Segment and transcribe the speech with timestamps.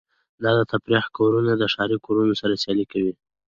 [0.43, 3.13] دا د تفریح کورونه د ښاري کورونو سره سیالي کوي